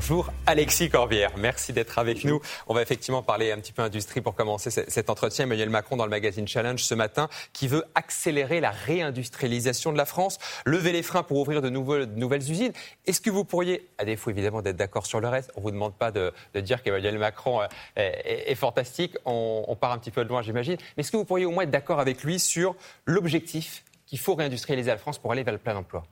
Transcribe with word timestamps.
Bonjour 0.00 0.32
Alexis 0.46 0.88
Corbière, 0.88 1.36
merci 1.36 1.74
d'être 1.74 1.98
avec 1.98 2.24
nous. 2.24 2.40
On 2.68 2.72
va 2.72 2.80
effectivement 2.80 3.22
parler 3.22 3.52
un 3.52 3.58
petit 3.58 3.74
peu 3.74 3.82
industrie 3.82 4.22
pour 4.22 4.34
commencer 4.34 4.70
cet 4.70 5.10
entretien. 5.10 5.44
Emmanuel 5.44 5.68
Macron 5.68 5.98
dans 5.98 6.06
le 6.06 6.10
magazine 6.10 6.48
Challenge 6.48 6.82
ce 6.82 6.94
matin 6.94 7.28
qui 7.52 7.68
veut 7.68 7.84
accélérer 7.94 8.60
la 8.60 8.70
réindustrialisation 8.70 9.92
de 9.92 9.98
la 9.98 10.06
France, 10.06 10.38
lever 10.64 10.92
les 10.92 11.02
freins 11.02 11.22
pour 11.22 11.36
ouvrir 11.36 11.60
de, 11.60 11.68
nouvelles 11.68 12.50
usines. 12.50 12.72
Est-ce 13.04 13.20
que 13.20 13.28
vous 13.28 13.44
pourriez, 13.44 13.90
à 13.98 14.06
défaut 14.06 14.30
évidemment 14.30 14.62
d'être 14.62 14.78
d'accord 14.78 15.04
sur 15.04 15.20
le 15.20 15.28
reste, 15.28 15.52
on 15.54 15.60
ne 15.60 15.64
vous 15.64 15.70
demande 15.70 15.94
pas 15.94 16.10
de, 16.10 16.32
dire 16.54 16.82
qu'Emmanuel 16.82 17.18
Macron 17.18 17.60
euh, 17.60 17.66
est, 17.94 18.54
fantastique, 18.54 19.18
on, 19.26 19.66
on 19.68 19.76
part 19.76 19.92
un 19.92 19.98
petit 19.98 20.10
peu 20.10 20.24
de 20.24 20.30
loin 20.30 20.40
j'imagine, 20.40 20.78
mais 20.96 21.02
est-ce 21.02 21.12
que 21.12 21.18
vous 21.18 21.26
pourriez 21.26 21.44
au 21.44 21.50
moins 21.50 21.64
être 21.64 21.70
d'accord 21.70 22.00
avec 22.00 22.24
lui 22.24 22.40
sur 22.40 22.74
l'objectif 23.04 23.84
qu'il 24.06 24.18
faut 24.18 24.34
réindustrialiser 24.34 24.88
la 24.88 24.96
France 24.96 25.18
pour 25.18 25.30
aller 25.30 25.42
vers 25.42 25.52
le 25.52 25.60
plein 25.60 25.76
emploi? 25.76 26.04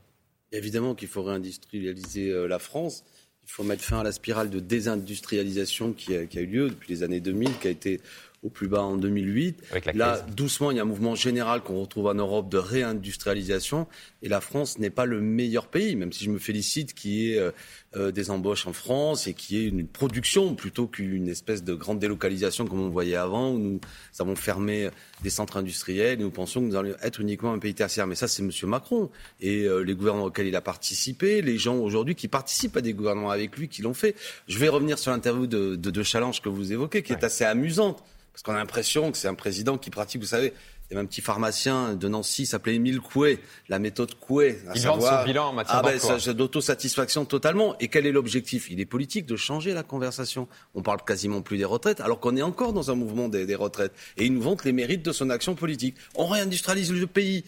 Évidemment 0.52 0.94
qu'il 0.94 1.08
faut 1.08 1.22
réindustrialiser 1.22 2.30
euh, 2.30 2.46
la 2.46 2.58
France. 2.58 3.04
Il 3.48 3.52
faut 3.52 3.64
mettre 3.64 3.82
fin 3.82 4.00
à 4.00 4.02
la 4.02 4.12
spirale 4.12 4.50
de 4.50 4.60
désindustrialisation 4.60 5.94
qui 5.94 6.14
a, 6.14 6.20
eu 6.20 6.46
lieu 6.46 6.68
depuis 6.68 6.92
les 6.92 7.02
années 7.02 7.20
2000, 7.20 7.58
qui 7.58 7.66
a 7.66 7.70
été 7.70 8.00
au 8.42 8.50
plus 8.50 8.68
bas 8.68 8.82
en 8.82 8.96
2008. 8.96 9.62
Là, 9.94 10.20
doucement, 10.20 10.70
il 10.70 10.76
y 10.76 10.80
a 10.80 10.82
un 10.82 10.86
mouvement 10.86 11.14
général 11.14 11.62
qu'on 11.62 11.80
retrouve 11.80 12.06
en 12.06 12.14
Europe 12.14 12.48
de 12.48 12.58
réindustrialisation. 12.58 13.86
Et 14.22 14.28
la 14.28 14.40
France 14.40 14.78
n'est 14.78 14.90
pas 14.90 15.06
le 15.06 15.20
meilleur 15.20 15.66
pays, 15.66 15.96
même 15.96 16.12
si 16.12 16.24
je 16.24 16.30
me 16.30 16.38
félicite 16.38 16.94
qu'il 16.94 17.10
y 17.12 17.32
ait 17.32 17.38
euh, 17.38 17.50
euh, 17.96 18.10
des 18.10 18.30
embauches 18.30 18.66
en 18.66 18.72
France 18.72 19.26
et 19.26 19.34
qu'il 19.34 19.56
y 19.56 19.64
ait 19.64 19.68
une 19.68 19.86
production 19.86 20.54
plutôt 20.54 20.86
qu'une 20.86 21.28
espèce 21.28 21.64
de 21.64 21.74
grande 21.74 21.98
délocalisation 21.98 22.66
comme 22.66 22.80
on 22.80 22.90
voyait 22.90 23.16
avant, 23.16 23.50
où 23.52 23.58
nous 23.58 23.80
avons 24.18 24.36
fermé 24.36 24.90
des 25.22 25.30
centres 25.30 25.56
industriels 25.56 26.20
et 26.20 26.22
nous 26.22 26.30
pensions 26.30 26.60
que 26.60 26.66
nous 26.66 26.76
allions 26.76 26.96
être 27.02 27.20
uniquement 27.20 27.52
un 27.52 27.58
pays 27.58 27.74
tertiaire. 27.74 28.06
Mais 28.06 28.14
ça, 28.14 28.28
c'est 28.28 28.42
M. 28.42 28.50
Macron 28.64 29.10
et 29.40 29.64
euh, 29.64 29.80
les 29.80 29.94
gouvernements 29.94 30.26
auxquels 30.26 30.46
il 30.46 30.56
a 30.56 30.60
participé, 30.60 31.42
les 31.42 31.58
gens 31.58 31.76
aujourd'hui 31.76 32.14
qui 32.14 32.28
participent 32.28 32.76
à 32.76 32.80
des 32.80 32.92
gouvernements 32.92 33.30
avec 33.30 33.56
lui 33.56 33.68
qui 33.68 33.82
l'ont 33.82 33.94
fait. 33.94 34.14
Je 34.46 34.58
vais 34.58 34.68
revenir 34.68 34.98
sur 34.98 35.10
l'interview 35.10 35.46
de, 35.46 35.76
de, 35.76 36.02
Challenge 36.02 36.40
que 36.40 36.48
vous 36.48 36.72
évoquez, 36.72 37.02
qui 37.02 37.12
est 37.12 37.24
assez 37.24 37.44
amusante, 37.44 38.04
parce 38.38 38.44
qu'on 38.44 38.54
a 38.54 38.62
l'impression 38.62 39.10
que 39.10 39.18
c'est 39.18 39.26
un 39.26 39.34
président 39.34 39.78
qui 39.78 39.90
pratique, 39.90 40.20
vous 40.20 40.28
savez, 40.28 40.52
il 40.88 40.94
y 40.94 40.96
avait 40.96 41.02
un 41.02 41.08
petit 41.08 41.22
pharmacien 41.22 41.96
de 41.96 42.06
Nancy, 42.06 42.46
s'appelait 42.46 42.76
Émile 42.76 43.00
Coué, 43.00 43.40
la 43.68 43.80
méthode 43.80 44.14
Coué. 44.14 44.60
Il 44.76 44.82
vend 44.82 45.00
son 45.00 45.24
bilan 45.24 45.48
en 45.48 45.52
matière 45.52 45.82
ah 45.82 45.82
ben, 45.82 46.32
d'autosatisfaction 46.34 47.24
totalement. 47.24 47.76
Et 47.80 47.88
quel 47.88 48.06
est 48.06 48.12
l'objectif? 48.12 48.70
Il 48.70 48.78
est 48.78 48.86
politique 48.86 49.26
de 49.26 49.34
changer 49.34 49.74
la 49.74 49.82
conversation. 49.82 50.46
On 50.76 50.82
parle 50.82 51.02
quasiment 51.04 51.42
plus 51.42 51.58
des 51.58 51.64
retraites, 51.64 52.00
alors 52.00 52.20
qu'on 52.20 52.36
est 52.36 52.42
encore 52.42 52.72
dans 52.72 52.92
un 52.92 52.94
mouvement 52.94 53.28
des, 53.28 53.44
des 53.44 53.56
retraites. 53.56 53.92
Et 54.16 54.26
il 54.26 54.32
nous 54.32 54.42
vante 54.42 54.64
les 54.64 54.72
mérites 54.72 55.04
de 55.04 55.10
son 55.10 55.30
action 55.30 55.56
politique. 55.56 55.96
On 56.14 56.28
réindustrialise 56.28 56.92
le 56.92 57.08
pays 57.08 57.42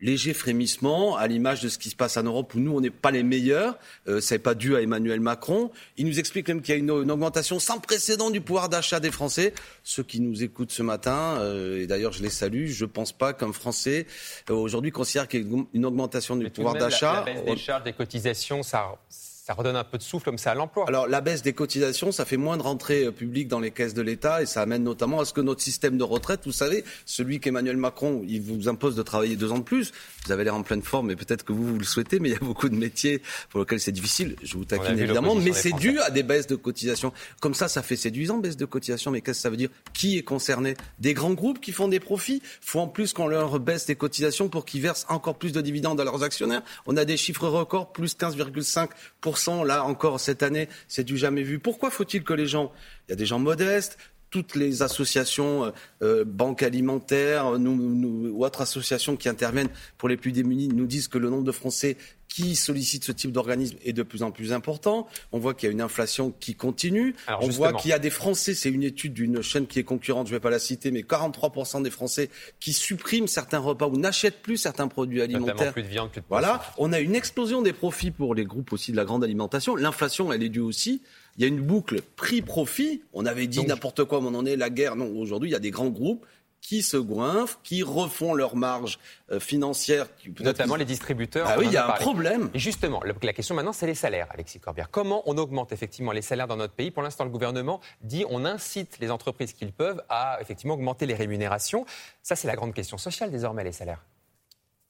léger 0.00 0.34
frémissement 0.34 1.16
à 1.16 1.26
l'image 1.26 1.62
de 1.62 1.68
ce 1.68 1.78
qui 1.78 1.90
se 1.90 1.96
passe 1.96 2.16
en 2.16 2.22
Europe 2.22 2.54
où 2.54 2.60
nous, 2.60 2.76
on 2.76 2.80
n'est 2.80 2.90
pas 2.90 3.10
les 3.10 3.22
meilleurs. 3.22 3.78
Euh, 4.08 4.20
Ce 4.20 4.34
n'est 4.34 4.38
pas 4.38 4.54
dû 4.54 4.76
à 4.76 4.82
Emmanuel 4.82 5.20
Macron. 5.20 5.70
Il 5.96 6.06
nous 6.06 6.18
explique 6.18 6.48
même 6.48 6.62
qu'il 6.62 6.74
y 6.74 6.76
a 6.76 6.78
une, 6.78 6.90
augmentation 6.90 7.58
sans 7.58 7.78
précédent 7.78 8.30
du 8.30 8.40
pouvoir 8.40 8.68
d'achat 8.68 9.00
des 9.00 9.10
Français. 9.10 9.54
Ceux 9.82 10.02
qui 10.02 10.20
nous 10.20 10.42
écoutent 10.42 10.72
ce 10.72 10.82
matin, 10.82 11.38
euh, 11.38 11.82
et 11.82 11.86
d'ailleurs 11.86 12.12
je 12.12 12.22
les 12.22 12.30
salue, 12.30 12.66
je 12.66 12.84
ne 12.84 12.90
pense 12.90 13.12
pas 13.12 13.32
qu'un 13.32 13.52
Français 13.52 14.06
euh, 14.50 14.54
aujourd'hui 14.54 14.90
considère 14.90 15.28
qu'il 15.28 15.42
y 15.42 15.54
a 15.54 15.64
une 15.72 15.86
augmentation 15.86 16.36
du 16.36 16.50
pouvoir 16.50 16.74
d'achat. 16.74 17.24
La, 17.26 17.32
la 17.32 17.40
baisse 17.40 17.54
des 17.54 17.56
charges, 17.56 17.84
des 17.84 17.92
cotisations, 17.92 18.62
ça 18.62 18.98
ça 19.46 19.52
redonne 19.52 19.76
un 19.76 19.84
peu 19.84 19.98
de 19.98 20.02
souffle 20.02 20.24
comme 20.24 20.38
ça 20.38 20.52
à 20.52 20.54
l'emploi. 20.54 20.86
Alors 20.88 21.06
la 21.06 21.20
baisse 21.20 21.42
des 21.42 21.52
cotisations, 21.52 22.12
ça 22.12 22.24
fait 22.24 22.38
moins 22.38 22.56
de 22.56 22.62
rentrées 22.62 23.04
euh, 23.04 23.10
publiques 23.10 23.46
dans 23.46 23.60
les 23.60 23.72
caisses 23.72 23.92
de 23.92 24.00
l'État 24.00 24.40
et 24.40 24.46
ça 24.46 24.62
amène 24.62 24.82
notamment 24.82 25.20
à 25.20 25.26
ce 25.26 25.34
que 25.34 25.42
notre 25.42 25.60
système 25.60 25.98
de 25.98 26.02
retraite, 26.02 26.40
vous 26.46 26.52
savez, 26.52 26.82
celui 27.04 27.40
qu'Emmanuel 27.40 27.76
Macron, 27.76 28.24
il 28.26 28.40
vous 28.40 28.70
impose 28.70 28.96
de 28.96 29.02
travailler 29.02 29.36
deux 29.36 29.52
ans 29.52 29.58
de 29.58 29.62
plus. 29.62 29.92
Vous 30.24 30.32
avez 30.32 30.44
l'air 30.44 30.54
en 30.54 30.62
pleine 30.62 30.80
forme, 30.80 31.10
et 31.10 31.16
peut-être 31.16 31.44
que 31.44 31.52
vous, 31.52 31.74
vous 31.74 31.78
le 31.78 31.84
souhaitez, 31.84 32.20
mais 32.20 32.30
il 32.30 32.32
y 32.32 32.36
a 32.36 32.38
beaucoup 32.38 32.70
de 32.70 32.74
métiers 32.74 33.20
pour 33.50 33.60
lesquels 33.60 33.80
c'est 33.80 33.92
difficile. 33.92 34.36
Je 34.42 34.56
vous 34.56 34.64
taquine 34.64 34.98
évidemment, 34.98 35.34
mais 35.34 35.52
c'est 35.52 35.72
dû 35.72 36.00
à 36.00 36.08
des 36.08 36.22
baisses 36.22 36.46
de 36.46 36.56
cotisations. 36.56 37.12
Comme 37.42 37.52
ça, 37.52 37.68
ça 37.68 37.82
fait 37.82 37.96
séduisant, 37.96 38.38
baisse 38.38 38.56
de 38.56 38.64
cotisations, 38.64 39.10
mais 39.10 39.20
qu'est-ce 39.20 39.40
que 39.40 39.42
ça 39.42 39.50
veut 39.50 39.58
dire? 39.58 39.68
Qui 39.92 40.16
est 40.16 40.22
concerné? 40.22 40.74
Des 41.00 41.12
grands 41.12 41.34
groupes 41.34 41.60
qui 41.60 41.72
font 41.72 41.88
des 41.88 42.00
profits 42.00 42.40
faut 42.62 42.80
en 42.80 42.88
plus 42.88 43.12
qu'on 43.12 43.26
leur 43.26 43.60
baisse 43.60 43.84
des 43.84 43.94
cotisations 43.94 44.48
pour 44.48 44.64
qu'ils 44.64 44.80
versent 44.80 45.04
encore 45.10 45.36
plus 45.36 45.52
de 45.52 45.60
dividendes 45.60 46.00
à 46.00 46.04
leurs 46.04 46.22
actionnaires. 46.22 46.62
On 46.86 46.96
a 46.96 47.04
des 47.04 47.18
chiffres 47.18 47.46
records, 47.46 47.92
plus 47.92 48.16
15,5% 48.16 49.33
là 49.64 49.84
encore 49.84 50.20
cette 50.20 50.42
année, 50.42 50.68
c'est 50.88 51.04
du 51.04 51.16
jamais 51.16 51.42
vu. 51.42 51.58
Pourquoi 51.58 51.90
faut-il 51.90 52.24
que 52.24 52.34
les 52.34 52.46
gens, 52.46 52.72
il 53.08 53.12
y 53.12 53.14
a 53.14 53.16
des 53.16 53.26
gens 53.26 53.38
modestes, 53.38 53.98
toutes 54.30 54.56
les 54.56 54.82
associations, 54.82 55.64
euh, 55.64 55.70
euh, 56.02 56.24
banques 56.24 56.64
alimentaires 56.64 57.52
ou 57.52 58.44
autres 58.44 58.62
associations 58.62 59.16
qui 59.16 59.28
interviennent 59.28 59.68
pour 59.96 60.08
les 60.08 60.16
plus 60.16 60.32
démunis 60.32 60.66
nous 60.66 60.86
disent 60.86 61.06
que 61.06 61.18
le 61.18 61.30
nombre 61.30 61.44
de 61.44 61.52
Français 61.52 61.96
qui 62.34 62.56
sollicitent 62.56 63.04
ce 63.04 63.12
type 63.12 63.30
d'organisme 63.30 63.76
est 63.84 63.92
de 63.92 64.02
plus 64.02 64.24
en 64.24 64.32
plus 64.32 64.52
important. 64.52 65.06
On 65.30 65.38
voit 65.38 65.54
qu'il 65.54 65.68
y 65.68 65.70
a 65.70 65.72
une 65.72 65.80
inflation 65.80 66.34
qui 66.40 66.56
continue. 66.56 67.14
On 67.40 67.48
voit 67.48 67.72
qu'il 67.72 67.90
y 67.90 67.94
a 67.94 68.00
des 68.00 68.10
Français, 68.10 68.54
c'est 68.54 68.70
une 68.70 68.82
étude 68.82 69.12
d'une 69.14 69.40
chaîne 69.40 69.68
qui 69.68 69.78
est 69.78 69.84
concurrente, 69.84 70.26
je 70.26 70.32
ne 70.32 70.38
vais 70.38 70.40
pas 70.40 70.50
la 70.50 70.58
citer, 70.58 70.90
mais 70.90 71.02
43% 71.02 71.84
des 71.84 71.90
Français 71.90 72.30
qui 72.58 72.72
suppriment 72.72 73.28
certains 73.28 73.60
repas 73.60 73.86
ou 73.86 73.96
n'achètent 73.98 74.42
plus 74.42 74.56
certains 74.56 74.88
produits 74.88 75.22
alimentaires. 75.22 75.72
Plus 75.72 75.84
de 75.84 75.86
viande, 75.86 76.10
plus 76.10 76.22
de 76.22 76.26
voilà. 76.28 76.60
On 76.76 76.92
a 76.92 76.98
une 76.98 77.14
explosion 77.14 77.62
des 77.62 77.72
profits 77.72 78.10
pour 78.10 78.34
les 78.34 78.44
groupes 78.44 78.72
aussi 78.72 78.90
de 78.90 78.96
la 78.96 79.04
grande 79.04 79.22
alimentation. 79.22 79.76
L'inflation, 79.76 80.32
elle 80.32 80.42
est 80.42 80.48
due 80.48 80.58
aussi 80.58 81.02
il 81.36 81.42
y 81.42 81.44
a 81.44 81.48
une 81.48 81.60
boucle 81.60 82.00
prix-profit. 82.16 83.02
On 83.12 83.26
avait 83.26 83.46
dit 83.46 83.64
n'importe 83.66 84.04
quoi, 84.04 84.20
mais 84.20 84.28
on 84.28 84.34
en 84.34 84.46
est 84.46 84.56
la 84.56 84.70
guerre. 84.70 84.96
Non, 84.96 85.10
aujourd'hui, 85.16 85.50
il 85.50 85.52
y 85.52 85.56
a 85.56 85.60
des 85.60 85.70
grands 85.70 85.88
groupes 85.88 86.24
qui 86.64 86.82
se 86.82 86.96
goinfrent, 86.96 87.60
qui 87.62 87.82
refont 87.82 88.32
leurs 88.32 88.56
marges 88.56 88.98
euh, 89.30 89.38
financières. 89.38 90.06
Notamment 90.40 90.76
les 90.76 90.86
distributeurs. 90.86 91.46
Ah 91.46 91.56
oui, 91.58 91.66
il 91.66 91.72
y 91.72 91.76
a 91.76 91.86
un 91.86 91.98
problème. 91.98 92.48
Et 92.54 92.58
justement, 92.58 93.02
la 93.02 93.32
question 93.34 93.54
maintenant, 93.54 93.74
c'est 93.74 93.86
les 93.86 93.94
salaires, 93.94 94.28
Alexis 94.30 94.60
Corbière. 94.60 94.90
Comment 94.90 95.22
on 95.26 95.36
augmente 95.36 95.72
effectivement 95.72 96.10
les 96.12 96.22
salaires 96.22 96.48
dans 96.48 96.56
notre 96.56 96.72
pays 96.72 96.90
Pour 96.90 97.02
l'instant, 97.02 97.24
le 97.24 97.30
gouvernement 97.30 97.82
dit 98.00 98.24
on 98.30 98.46
incite 98.46 98.98
les 98.98 99.10
entreprises 99.10 99.52
qu'ils 99.52 99.72
peuvent 99.72 100.02
à 100.08 100.38
effectivement 100.40 100.72
augmenter 100.72 101.04
les 101.04 101.14
rémunérations. 101.14 101.84
Ça, 102.22 102.34
c'est 102.34 102.48
la 102.48 102.56
grande 102.56 102.72
question 102.72 102.96
sociale 102.96 103.30
désormais, 103.30 103.62
les 103.62 103.72
salaires. 103.72 104.02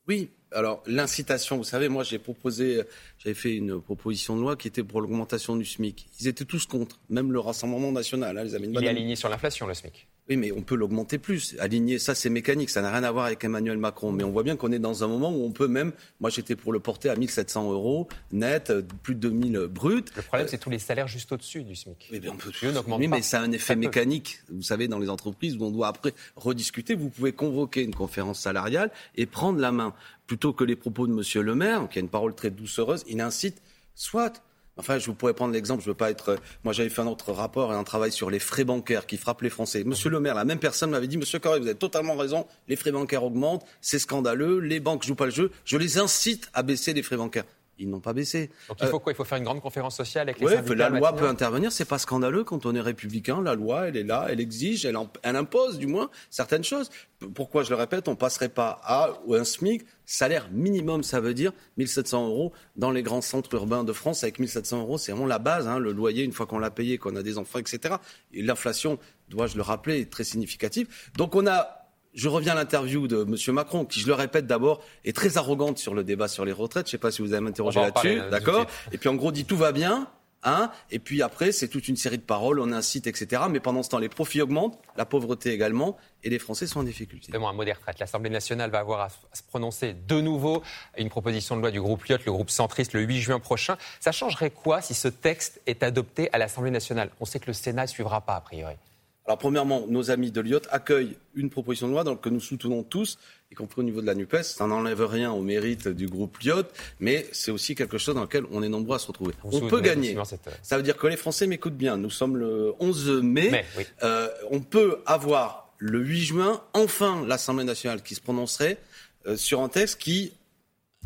Oui, 0.07 0.31
alors 0.53 0.83
l'incitation, 0.87 1.57
vous 1.57 1.65
savez, 1.65 1.89
moi 1.89 2.05
j'ai 2.05 2.19
proposé, 2.19 2.83
j'avais 3.19 3.35
fait 3.35 3.55
une 3.55 3.81
proposition 3.81 4.37
de 4.37 4.41
loi 4.41 4.57
qui 4.57 4.69
était 4.69 4.85
pour 4.85 5.01
l'augmentation 5.01 5.57
du 5.57 5.65
SMIC. 5.65 6.07
Ils 6.21 6.29
étaient 6.29 6.45
tous 6.45 6.67
contre, 6.67 7.01
même 7.11 7.33
le 7.33 7.41
Rassemblement 7.41 7.93
national. 7.93 8.39
Hein, 8.39 8.45
Il 8.47 8.85
est 8.85 8.89
aligné 8.89 9.17
sur 9.17 9.29
l'inflation, 9.29 9.67
le 9.67 9.75
SMIC. 9.75 10.09
Oui, 10.31 10.39
mais 10.39 10.53
on 10.53 10.63
peut 10.63 10.75
l'augmenter 10.75 11.19
plus. 11.19 11.55
Aligner, 11.59 11.99
ça 11.99 12.15
c'est 12.15 12.31
mécanique, 12.31 12.71
ça 12.71 12.81
n'a 12.81 12.91
rien 12.91 13.05
à 13.05 13.13
voir 13.13 13.27
avec 13.27 13.45
Emmanuel 13.45 13.77
Macron. 13.77 14.11
Mais 14.11 14.25
on 14.25 14.31
voit 14.31 14.43
bien 14.43 14.57
qu'on 14.57 14.73
est 14.73 14.79
dans 14.79 15.05
un 15.05 15.07
moment 15.07 15.31
où 15.31 15.45
on 15.45 15.53
peut 15.53 15.69
même, 15.69 15.93
moi 16.19 16.31
j'étais 16.31 16.57
pour 16.57 16.73
le 16.73 16.81
porter 16.81 17.11
à 17.11 17.17
1700 17.17 17.71
euros 17.71 18.09
net, 18.33 18.73
plus 19.03 19.15
de 19.15 19.21
2000 19.21 19.67
bruts. 19.69 20.05
Le 20.17 20.23
problème 20.23 20.49
c'est 20.49 20.57
tous 20.57 20.71
les 20.71 20.79
salaires 20.79 21.09
juste 21.09 21.31
au-dessus 21.33 21.63
du 21.63 21.77
SMIC. 21.77 22.09
Oui, 22.11 22.21
mais 22.23 22.29
on 22.31 22.37
peut... 22.37 22.51
oui 22.99 23.09
mais 23.09 23.21
ça 23.21 23.41
a 23.41 23.43
un 23.43 23.53
effet 23.53 23.77
mécanique. 23.77 24.39
Vous 24.49 24.63
savez, 24.63 24.89
dans 24.89 24.99
les 24.99 25.11
entreprises 25.11 25.57
où 25.57 25.65
on 25.65 25.71
doit 25.71 25.89
après 25.89 26.15
rediscuter, 26.37 26.95
vous 26.95 27.11
pouvez 27.11 27.33
convoquer 27.33 27.83
une 27.83 27.95
conférence 27.95 28.41
salariale 28.41 28.91
et 29.17 29.27
prendre 29.27 29.61
la 29.61 29.73
main. 29.73 29.95
Plutôt 30.27 30.53
que 30.53 30.65
les 30.65 30.77
propos 30.77 31.07
de 31.07 31.13
M. 31.13 31.43
Le 31.43 31.55
Maire, 31.55 31.89
qui 31.89 31.99
a 31.99 32.01
une 32.01 32.09
parole 32.09 32.35
très 32.35 32.51
doucereuse, 32.51 33.05
il 33.09 33.21
incite, 33.21 33.61
soit 33.95 34.43
Enfin, 34.77 34.99
je 34.99 35.07
vous 35.07 35.15
pourrais 35.15 35.35
prendre 35.35 35.53
l'exemple, 35.53 35.83
je 35.83 35.89
veux 35.89 35.95
pas 35.95 36.11
être. 36.11 36.37
Moi, 36.65 36.73
j'avais 36.73 36.89
fait 36.89 37.01
un 37.01 37.07
autre 37.07 37.33
rapport 37.33 37.73
et 37.73 37.77
un 37.77 37.85
travail 37.85 38.11
sur 38.11 38.29
les 38.29 38.41
frais 38.41 38.65
bancaires 38.65 39.07
qui 39.07 39.17
frappent 39.17 39.43
les 39.43 39.51
Français. 39.51 39.85
Monsieur 39.85 40.11
le 40.11 40.19
maire, 40.19 40.35
la 40.35 40.45
même 40.45 40.59
personne 40.59 40.91
m'avait 40.91 41.07
dit 41.07 41.17
Monsieur 41.17 41.39
Corré, 41.39 41.61
vous 41.61 41.67
avez 41.67 41.77
totalement 41.77 42.17
raison, 42.17 42.47
les 42.67 42.75
frais 42.75 42.91
bancaires 42.91 43.23
augmentent, 43.23 43.65
c'est 43.81 44.01
scandaleux, 44.01 44.59
les 44.59 44.81
banques 44.81 45.05
jouent 45.05 45.15
pas 45.15 45.27
le 45.27 45.31
jeu. 45.31 45.53
Je 45.65 45.77
les 45.77 45.99
incite 45.99 46.51
à 46.55 46.65
baisser 46.65 46.93
les 46.93 47.03
frais 47.03 47.17
bancaires. 47.17 47.45
Ils 47.79 47.91
n'ont 47.91 48.01
pas 48.01 48.13
baissé. 48.13 48.51
Donc 48.69 48.79
il 48.81 48.87
faut 48.89 49.01
quoi? 49.01 49.13
Il 49.13 49.17
faut 49.17 49.25
faire 49.25 49.39
une 49.39 49.45
grande 49.45 49.61
conférence 49.61 49.97
sociale 49.97 50.29
avec 50.29 50.41
les 50.41 50.49
syndicats 50.49 50.75
La 50.75 50.89
loi 50.89 51.15
peut 51.15 51.27
intervenir, 51.27 51.73
c'est 51.73 51.85
pas 51.85 51.99
scandaleux 51.99 52.45
quand 52.45 52.67
on 52.67 52.75
est 52.75 52.81
républicain. 52.81 53.43
La 53.43 53.55
loi, 53.55 53.89
elle 53.89 53.97
est 53.97 54.05
là, 54.05 54.27
elle 54.29 54.41
exige, 54.41 54.85
elle, 54.85 54.97
elle 55.23 55.37
impose 55.37 55.79
du 55.79 55.87
moins 55.87 56.11
certaines 56.31 56.65
choses. 56.65 56.91
Pourquoi, 57.35 57.63
je 57.63 57.71
le 57.71 57.77
répète, 57.77 58.09
on 58.09 58.17
passerait 58.17 58.49
pas 58.49 58.81
à 58.85 59.11
un 59.29 59.45
SMIC? 59.45 59.85
Salaire 60.07 60.51
minimum, 60.53 61.03
ça 61.03 61.21
veut 61.21 61.33
dire 61.33 61.53
1700 61.79 62.27
euros 62.27 62.53
dans 62.77 62.91
les 62.91 63.03
grands 63.03 63.23
centres 63.23 63.55
urbains 63.55 63.85
de 63.85 63.93
France. 63.93 64.23
Avec 64.23 64.39
1700 64.39 64.81
euros, 64.81 64.99
c'est 64.99 65.13
vraiment 65.13 65.27
la 65.27 65.39
base. 65.39 65.67
Hein, 65.67 65.79
le 65.79 65.93
loyer, 65.93 66.25
une 66.25 66.33
fois 66.33 66.47
qu'on 66.47 66.59
l'a 66.59 66.71
payé, 66.71 66.99
qu'on 66.99 67.17
a 67.17 67.23
des 67.23 67.39
enfants, 67.39 67.59
etc. 67.59 67.97
Et 68.33 68.43
l'inflation, 68.43 68.99
dois-je 69.31 69.57
le 69.57 69.63
rappeler, 69.63 70.01
est 70.01 70.11
très 70.11 70.25
significative. 70.25 70.89
Donc 71.17 71.35
on 71.35 71.47
a 71.47 71.84
je 72.15 72.29
reviens 72.29 72.53
à 72.53 72.57
l'interview 72.57 73.09
de 73.09 73.23
M. 73.23 73.55
Macron, 73.55 73.85
qui, 73.85 74.01
je 74.01 74.07
le 74.07 74.15
répète 74.15 74.47
d'abord, 74.47 74.83
est 75.05 75.15
très 75.15 75.37
arrogante 75.37 75.79
sur 75.79 75.95
le 75.95 76.05
débat 76.05 76.29
sur 76.29 76.45
les 76.45 76.53
retraites. 76.53 76.87
Je 76.87 76.89
ne 76.89 76.93
sais 76.93 76.99
pas 76.99 77.11
si 77.11 77.23
vous 77.23 77.33
allez 77.33 77.45
m'interroger 77.45 77.81
là-dessus, 77.81 78.21
d'accord 78.31 78.67
Et 78.93 78.99
puis 78.99 79.09
en 79.09 79.15
gros, 79.15 79.33
dit 79.33 79.45
tout 79.45 79.57
va 79.57 79.73
bien, 79.73 80.09
Hein 80.45 80.71
et 80.91 80.99
puis 80.99 81.23
après, 81.23 81.53
c'est 81.53 81.69
toute 81.69 81.89
une 81.89 81.97
série 81.97 82.19
de 82.19 82.23
paroles, 82.23 82.61
on 82.61 82.71
incite, 82.71 83.07
etc. 83.07 83.43
Mais 83.51 83.61
pendant 83.61 83.83
ce 83.83 83.89
temps, 83.89 83.99
les 83.99 84.11
profits 84.11 84.43
augmentent, 84.43 84.79
la 84.97 85.07
pauvreté 85.07 85.53
également, 85.53 85.97
et 86.23 86.29
les 86.29 86.39
Français 86.39 86.67
sont 86.67 86.81
en 86.81 86.85
difficulté. 86.85 87.27
Justement, 87.27 87.49
un 87.49 87.55
mot 87.55 87.65
des 87.65 87.73
retraites. 87.73 87.99
L'Assemblée 87.99 88.31
nationale 88.31 88.71
va 88.71 88.81
avoir 88.81 89.01
à 89.01 89.09
se 89.09 89.43
prononcer 89.43 89.95
de 89.95 90.21
nouveau 90.21 90.63
une 90.99 91.09
proposition 91.09 91.57
de 91.57 91.63
loi 91.63 91.71
du 91.71 91.81
groupe 91.81 92.05
Lyot, 92.05 92.19
le 92.27 92.33
groupe 92.33 92.51
centriste, 92.51 92.93
le 92.93 93.01
8 93.01 93.21
juin 93.21 93.41
prochain. 93.41 93.77
Ça 94.01 94.13
changerait 94.13 94.51
quoi 94.51 94.83
si 94.83 94.93
ce 94.93 95.09
texte 95.09 95.63
est 95.67 95.83
adopté 95.83 96.29
à 96.33 96.39
l'Assemblée 96.39 96.71
nationale? 96.71 97.11
On 97.21 97.25
sait 97.25 97.41
que 97.41 97.47
le 97.47 97.55
Sénat 97.55 97.83
ne 97.83 97.89
suivra 97.89 98.21
pas, 98.21 98.37
a 98.37 98.41
priori. 98.43 98.77
Alors, 99.27 99.39
premièrement, 99.39 99.87
nos 99.89 100.11
amis 100.11 100.31
de 100.31 100.41
l'IOT 100.43 100.61
accueillent 100.71 101.17
une 101.35 101.49
proposition 101.49 101.89
de 101.89 101.93
loi 101.93 102.05
que 102.17 102.29
nous 102.29 102.41
soutenons 102.41 102.83
tous, 102.83 103.19
y 103.51 103.55
compris 103.55 103.81
au 103.81 103.85
niveau 103.85 104.03
de 104.03 104.07
la 104.07 104.15
NUPES. 104.15 104.43
Ça 104.43 104.67
n'enlève 104.67 105.03
rien 105.03 105.33
au 105.33 105.41
mérite 105.41 105.89
du 105.89 106.07
groupe 106.07 106.39
LIOT, 106.41 106.65
mais 107.01 107.27
c'est 107.33 107.51
aussi 107.51 107.75
quelque 107.75 107.97
chose 107.97 108.15
dans 108.15 108.23
lequel 108.23 108.45
on 108.51 108.63
est 108.63 108.69
nombreux 108.69 108.97
à 108.97 108.99
se 108.99 109.07
retrouver. 109.07 109.33
on 109.45 109.61
peut 109.69 109.81
gagner. 109.81 110.17
Ça 110.63 110.77
veut 110.77 110.83
dire 110.83 110.99
que 110.99 111.07
les 111.07 111.17
Français 111.17 111.47
m'écoutent 111.47 111.77
bien. 111.77 111.97
Nous 111.97 112.11
sommes 112.11 112.37
le 112.37 112.75
11 112.81 113.23
mai. 113.23 113.65
euh, 114.03 114.29
on 114.51 114.61
peut 114.61 114.99
avoir 115.07 115.75
le 115.79 116.01
8 116.01 116.21
juin, 116.21 116.63
enfin, 116.75 117.25
l'Assemblée 117.27 117.65
nationale 117.65 118.03
qui 118.03 118.15
se 118.15 118.21
prononcerait 118.21 118.79
euh, 119.27 119.37
sur 119.37 119.63
un 119.63 119.69
texte 119.71 120.01
qui 120.01 120.35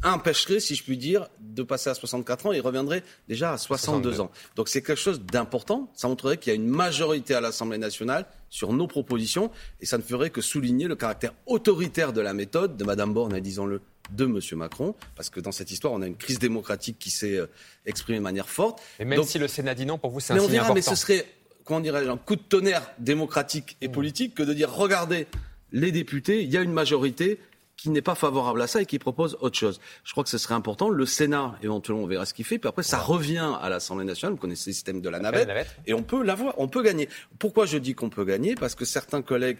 empêcherait, 0.05 0.61
si 0.61 0.75
je 0.75 0.83
puis 0.83 0.97
dire, 0.97 1.29
de 1.41 1.63
passer 1.63 1.91
à 1.91 1.95
64 1.95 2.47
ans 2.47 2.53
et 2.53 2.61
reviendrait 2.61 3.03
déjà 3.29 3.53
à 3.53 3.59
62, 3.59 4.21
ans. 4.21 4.31
Donc 4.57 4.69
c'est 4.69 4.83
quelque 4.83 5.01
chose 5.01 5.21
d'important. 5.21 5.91
Ça 5.95 6.09
montrerait 6.09 6.39
qu'il 6.39 6.51
y 6.51 6.53
a 6.53 6.57
une 6.57 6.69
majorité 6.69 7.35
à 7.35 7.41
l'Assemblée 7.41 7.79
nationale 7.79 8.27
sur 8.51 8.73
nos 8.73 8.87
propositions 8.87 9.51
et 9.81 9.87
ça 9.87 9.99
ne 9.99 10.03
ferait 10.03 10.31
que 10.31 10.41
souligner 10.41 10.87
le 10.87 10.97
caractère 10.97 11.33
autoritaire 11.47 12.13
de 12.13 12.21
la 12.21 12.33
méthode 12.33 12.77
de 12.77 12.85
Mme 12.85 13.13
Borne 13.13 13.35
et, 13.35 13.41
disons-le, 13.41 13.81
de 14.11 14.25
M. 14.25 14.41
Macron, 14.53 14.95
parce 15.17 15.29
que 15.31 15.41
dans 15.41 15.53
cette 15.53 15.71
histoire, 15.71 15.93
on 15.93 16.01
a 16.01 16.07
une 16.07 16.17
crise 16.17 16.39
démocratique 16.39 16.99
qui 16.99 17.11
s'est 17.11 17.37
euh, 17.37 17.47
exprimée 17.85 18.19
de 18.19 18.23
manière 18.23 18.49
forte. 18.49 18.81
Et 18.99 19.05
même 19.05 19.23
si 19.23 19.39
le 19.39 19.49
Sénat 19.49 19.75
dit 19.75 19.85
non, 19.85 19.99
pour 19.99 20.11
vous, 20.11 20.21
c'est 20.21 20.33
un 20.33 20.37
mais 20.37 20.43
on 20.43 20.49
dira, 20.49 20.73
Mais 20.73 20.81
ce 20.81 20.95
serait, 20.95 21.27
comment 21.65 21.81
dirais-je, 21.81 22.09
un 22.09 22.17
coup 22.17 22.37
de 22.37 22.41
tonnerre 22.41 22.91
démocratique 22.99 23.77
et 23.81 23.89
mmh. 23.89 23.93
politique 23.93 24.35
que 24.35 24.43
de 24.43 24.55
dire, 24.55 24.73
regardez, 24.73 25.27
les 25.73 25.93
députés, 25.93 26.43
il 26.43 26.51
y 26.51 26.57
a 26.57 26.63
une 26.63 26.73
majorité, 26.73 27.39
qui 27.79 27.91
n'est 27.91 28.03
pas 28.03 28.17
favorable 28.17 28.61
à 28.61 28.67
ça 28.67 28.83
et 28.83 28.87
qui 28.87 28.99
propose 28.99 29.39
autre 29.41 29.57
chose. 29.57 29.81
Je 30.03 30.11
crois 30.11 30.25
que 30.25 30.31
ce 30.31 30.37
serait 30.37 30.55
important. 30.55 30.91
Le 30.91 31.07
Sénat, 31.07 31.55
éventuellement, 31.63 32.03
on 32.03 32.07
verra 32.07 32.27
ce 32.27 32.35
qu'il 32.35 32.45
fait. 32.45 32.59
Puis 32.59 32.69
après, 32.69 32.83
ça 32.83 32.99
revient 32.99 33.55
à 33.63 33.71
l'Assemblée 33.71 34.05
nationale. 34.05 34.35
Vous 34.35 34.41
connaissez 34.41 34.71
le 34.71 34.75
système 34.75 35.01
de 35.01 35.09
la 35.09 35.21
navette. 35.21 35.49
Et 35.87 35.95
on 35.95 36.03
peut 36.03 36.23
l'avoir. 36.23 36.55
On 36.59 36.69
peut 36.69 36.83
gagner. 36.83 37.09
Pourquoi 37.39 37.67
je 37.67 37.79
dis 37.79 37.95
qu'on 37.95 38.11
peut 38.11 38.25
gagner? 38.25 38.57
Parce 38.57 38.75
que 38.75 38.85
certains 38.85 39.23
collègues 39.23 39.59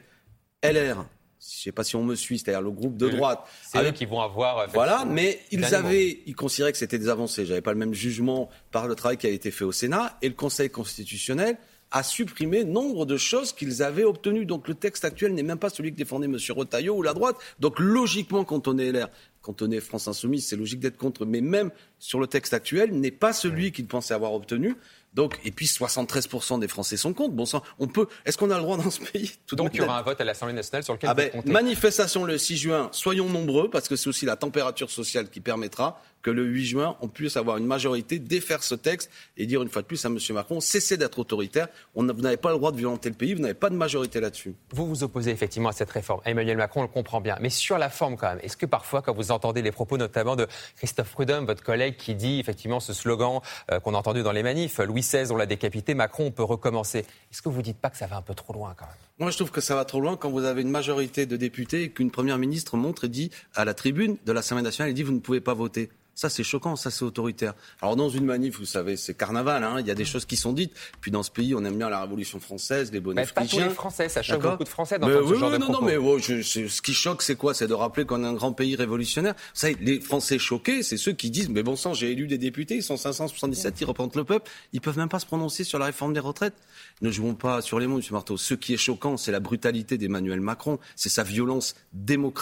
LR, 0.65 0.97
je 1.41 1.47
ne 1.47 1.63
sais 1.63 1.73
pas 1.73 1.85
si 1.85 1.95
on 1.95 2.03
me 2.03 2.17
suit, 2.17 2.41
c'est-à-dire 2.41 2.61
le 2.61 2.73
groupe 2.73 2.97
de 2.97 3.09
droite. 3.09 3.41
C'est 3.63 3.85
eux 3.85 3.93
qui 3.93 4.05
vont 4.05 4.21
avoir. 4.21 4.69
Voilà, 4.71 5.05
mais 5.05 5.39
ils 5.53 5.73
avaient, 5.77 6.21
ils 6.27 6.35
considéraient 6.35 6.73
que 6.73 6.79
c'était 6.79 6.99
des 6.99 7.09
avancées. 7.09 7.47
J'avais 7.47 7.63
pas 7.63 7.73
le 7.73 7.79
même 7.79 7.95
jugement 7.95 8.49
par 8.73 8.89
le 8.89 8.97
travail 8.97 9.17
qui 9.17 9.29
a 9.29 9.31
été 9.31 9.53
fait 9.53 9.65
au 9.65 9.71
Sénat 9.71 10.19
et 10.23 10.29
le 10.29 10.35
Conseil 10.35 10.71
constitutionnel 10.71 11.57
à 11.91 12.03
supprimer 12.03 12.65
nombre 12.65 13.07
de 13.07 13.17
choses 13.17 13.53
qu'ils 13.53 13.83
avaient 13.83 14.05
obtenues. 14.05 14.47
Donc 14.47 14.69
le 14.69 14.75
texte 14.75 15.05
actuel 15.05 15.35
n'est 15.35 15.43
même 15.43 15.59
pas 15.59 15.71
celui 15.71 15.93
que 15.93 15.97
défendait 15.97 16.27
M. 16.27 16.37
Retailleau 16.51 16.97
ou 16.97 17.03
la 17.03 17.15
droite. 17.15 17.37
Donc 17.61 17.79
logiquement, 17.79 18.45
quand 18.45 18.69
on 18.69 18.79
est 18.79 18.93
LR, 18.93 19.09
quand 19.43 19.63
on 19.63 19.71
est 19.71 19.81
France 19.81 20.09
Insoumise, 20.09 20.47
c'est 20.47 20.57
logique 20.57 20.81
d'être 20.81 20.97
contre. 20.97 21.25
Mais 21.25 21.41
même 21.41 21.71
sur 21.99 22.21
le 22.21 22.27
texte 22.27 22.55
actuel, 22.55 22.93
n'est 22.93 23.11
pas 23.11 23.33
celui 23.33 23.73
qu'ils 23.73 23.87
pensaient 23.87 24.15
avoir 24.15 24.35
obtenu. 24.35 24.77
Donc, 25.15 25.39
et 25.45 25.51
puis 25.51 25.67
73% 25.67 26.61
des 26.61 26.69
Français 26.69 26.97
sont 26.97 27.15
contre. 27.15 27.35
Bon 27.35 27.47
sang, 27.47 27.63
on 27.79 27.89
peut. 27.89 28.07
Est-ce 28.27 28.37
qu'on 28.37 28.51
a 28.51 28.57
le 28.57 28.63
droit 28.63 28.77
dans 28.77 28.91
ce 28.91 29.01
pays 29.01 29.33
Donc 29.53 29.71
il 29.73 29.79
y 29.79 29.83
aura 29.83 29.99
un 29.99 30.03
vote 30.03 30.21
à 30.21 30.25
l'Assemblée 30.25 30.55
nationale 30.55 30.85
sur 30.85 30.95
lequel 30.95 31.11
ah 31.11 31.15
ben, 31.15 31.31
Manifestation 31.47 32.25
le 32.25 32.37
6 32.37 32.57
juin. 32.57 32.89
Soyons 32.93 33.29
nombreux 33.29 33.71
parce 33.71 33.89
que 33.89 33.97
c'est 33.97 34.09
aussi 34.09 34.27
la 34.27 34.37
température 34.37 34.91
sociale 34.91 35.31
qui 35.31 35.41
permettra 35.41 36.01
que 36.23 36.31
le 36.31 36.45
8 36.45 36.65
juin, 36.65 36.97
on 37.01 37.09
puisse 37.09 37.37
avoir 37.37 37.57
une 37.59 37.67
majorité, 37.67 38.19
défaire 38.19 38.63
ce 38.63 38.75
texte 38.75 39.11
et 39.37 39.47
dire 39.47 39.63
une 39.63 39.69
fois 39.69 39.83
de 39.83 39.87
plus 39.87 40.05
à 40.05 40.09
M. 40.09 40.19
Macron, 40.31 40.61
cessez 40.61 40.97
d'être 40.97 41.19
autoritaire, 41.19 41.69
on 41.95 42.05
vous 42.07 42.21
n'avez 42.23 42.37
pas 42.37 42.51
le 42.51 42.59
droit 42.59 42.73
de 42.73 42.77
violenter 42.77 43.09
le 43.09 43.15
pays, 43.15 43.35
vous 43.35 43.43
n'avez 43.43 43.55
pas 43.55 43.71
de 43.71 43.77
majorité 43.77 44.21
là-dessus. 44.21 44.55
Vous 44.71 44.87
vous 44.87 45.05
opposez 45.05 45.31
effectivement 45.31 45.69
à 45.69 45.73
cette 45.73 45.91
réforme. 45.91 46.21
Emmanuel 46.25 46.57
Macron 46.57 46.83
le 46.83 46.89
comprend 46.89 47.21
bien. 47.21 47.39
Mais 47.41 47.51
sur 47.51 47.79
la 47.79 47.89
forme 47.89 48.17
quand 48.17 48.29
même, 48.29 48.41
est-ce 48.43 48.57
que 48.57 48.67
parfois, 48.67 49.03
quand 49.03 49.15
vous 49.15 49.28
entendez 49.31 49.63
les 49.63 49.73
propos 49.73 49.97
notamment 49.97 50.37
de 50.37 50.47
Christophe 50.77 51.13
Prudhomme, 51.13 51.47
votre 51.47 51.63
collègue, 51.63 51.97
qui 51.97 52.15
dit 52.15 52.41
effectivement 52.41 52.81
ce 52.81 52.93
slogan 52.93 53.41
euh, 53.71 53.81
qu'on 53.81 53.95
a 53.95 53.99
entendu 53.99 54.23
dans 54.23 54.33
les 54.33 54.43
manifs, 54.43 54.79
Louis 54.79 55.01
XVI, 55.01 55.31
on 55.31 55.37
l'a 55.37 55.47
décapité, 55.47 55.95
Macron, 55.95 56.27
on 56.27 56.31
peut 56.31 56.43
recommencer, 56.43 57.01
est-ce 57.01 57.43
que 57.43 57.49
vous 57.49 57.59
ne 57.59 57.63
dites 57.63 57.79
pas 57.79 57.91
que 57.91 57.97
ça 57.97 58.07
va 58.07 58.17
un 58.17 58.23
peu 58.23 58.35
trop 58.35 58.53
loin 58.53 58.75
quand 58.77 58.87
même? 58.87 58.95
Moi, 59.19 59.31
je 59.31 59.37
trouve 59.37 59.51
que 59.51 59.61
ça 59.61 59.75
va 59.75 59.85
trop 59.85 60.01
loin 60.01 60.17
quand 60.17 60.31
vous 60.31 60.45
avez 60.45 60.63
une 60.63 60.71
majorité 60.71 61.27
de 61.27 61.37
députés 61.37 61.83
et 61.83 61.91
qu'une 61.91 62.11
première 62.11 62.39
ministre 62.39 62.77
montre 62.77 63.05
et 63.05 63.09
dit 63.09 63.31
à 63.55 63.65
la 63.65 63.75
tribune 63.75 64.17
de 64.25 64.33
l'Assemblée 64.33 64.63
nationale, 64.63 64.91
elle 64.91 64.95
dit 64.95 65.03
vous 65.03 65.13
ne 65.13 65.19
pouvez 65.19 65.41
pas 65.41 65.55
voter. 65.55 65.91
Ça, 66.19 66.29
c'est 66.29 66.43
choquant, 66.43 66.75
ça, 66.75 66.91
c'est 66.91 67.05
autoritaire. 67.05 67.55
Alors, 67.81 67.95
dans 67.95 68.09
une 68.09 68.25
manif, 68.25 68.59
vous 68.59 68.65
savez, 68.65 68.97
c'est 68.97 69.15
carnaval, 69.15 69.63
hein, 69.63 69.77
il 69.79 69.87
y 69.87 69.91
a 69.93 69.95
des 69.95 70.03
mm. 70.03 70.07
choses 70.07 70.25
qui 70.25 70.37
sont 70.37 70.53
dites. 70.53 70.73
Puis, 71.01 71.13
dans 71.13 71.23
ce 71.23 71.31
pays, 71.31 71.55
on 71.55 71.65
aime 71.65 71.79
bien 71.79 71.89
la 71.89 72.01
Révolution 72.01 72.41
française, 72.41 72.91
les 72.91 72.99
bonnets 72.99 73.25
Pas 73.25 73.47
tous 73.47 73.61
les 73.61 73.71
Français, 73.71 74.09
ça 74.09 74.21
choque 74.21 74.43
beaucoup 74.43 74.65
de 74.65 74.69
Français 74.69 74.99
dans 74.99 75.07
ce 75.07 75.35
genre 75.35 75.53
de 75.53 75.59
non, 75.59 75.71
non, 75.71 75.81
mais 75.81 75.95
ce 75.95 76.83
qui 76.83 76.93
choque, 76.93 77.23
c'est 77.23 77.37
quoi? 77.37 77.55
C'est 77.55 77.69
de 77.69 77.75
rappeler 77.75 78.05
qu'on 78.05 78.25
est 78.25 78.27
un 78.27 78.33
grand 78.33 78.53
pays 78.53 78.75
révolutionnaire. 78.75 79.35
Ça, 79.55 79.69
les 79.81 80.01
Français 80.01 80.41
choqués, 80.41 80.83
c'est 80.83 80.97
ceux 80.97 81.13
qui 81.13 81.31
disent, 81.31 81.51
mais 81.51 81.63
bon 81.63 81.77
sang, 81.77 81.95
j'ai 81.95 82.11
élu 82.11 82.27
des 82.27 82.37
députés, 82.37 82.75
ils 82.75 82.83
sont 82.83 82.97
577, 82.97 83.81
ils 83.81 83.85
représentent 83.85 84.17
le 84.17 84.25
peuple, 84.25 84.51
ils 84.73 84.81
peuvent 84.81 84.99
même 84.99 85.09
pas 85.09 85.21
se 85.21 85.27
prononcer 85.27 85.63
sur 85.63 85.79
la 85.79 85.85
réforme 85.85 86.15
des 86.15 86.21
retraites. 86.21 86.55
Ne 87.01 87.13
jouons 87.13 87.35
pas 87.35 87.61
sur 87.63 87.79
les 87.79 87.87
mots, 87.87 88.01
M. 88.01 88.05
Marteau. 88.11 88.37
Ce 88.37 88.55
qui 88.55 88.75
est 88.75 88.79
choquant, 88.79 89.17
c'est 89.17 89.31
la 89.31 89.39
brutalité 89.39 89.99
d'Emmanuel 89.99 90.41
Macron, 90.41 90.81
c'est 90.97 91.11
sa 91.11 91.23
violence 91.23 91.77